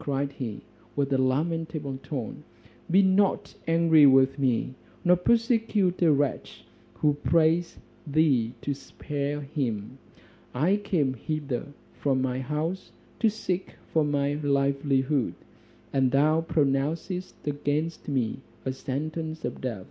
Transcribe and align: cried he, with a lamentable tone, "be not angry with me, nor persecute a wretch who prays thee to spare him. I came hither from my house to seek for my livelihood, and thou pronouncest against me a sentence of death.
cried 0.00 0.32
he, 0.32 0.60
with 0.96 1.12
a 1.12 1.18
lamentable 1.22 1.98
tone, 1.98 2.42
"be 2.90 3.00
not 3.00 3.54
angry 3.68 4.06
with 4.06 4.36
me, 4.36 4.74
nor 5.04 5.14
persecute 5.16 6.02
a 6.02 6.10
wretch 6.12 6.64
who 6.94 7.14
prays 7.14 7.78
thee 8.04 8.52
to 8.60 8.74
spare 8.74 9.40
him. 9.40 9.96
I 10.52 10.78
came 10.78 11.14
hither 11.14 11.68
from 11.92 12.20
my 12.20 12.40
house 12.40 12.90
to 13.20 13.30
seek 13.30 13.76
for 13.92 14.02
my 14.02 14.34
livelihood, 14.34 15.34
and 15.92 16.10
thou 16.10 16.40
pronouncest 16.40 17.46
against 17.46 18.08
me 18.08 18.40
a 18.64 18.72
sentence 18.72 19.44
of 19.44 19.60
death. 19.60 19.86